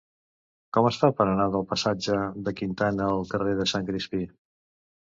[0.77, 2.19] Com es fa per anar del passatge
[2.49, 4.27] de Quintana al carrer de Sant Crispí?